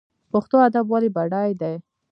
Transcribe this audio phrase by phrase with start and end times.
[0.31, 1.75] پښتو ادب ولې بډای دی؟